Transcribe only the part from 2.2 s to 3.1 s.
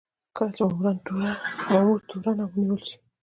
او ونیول شي.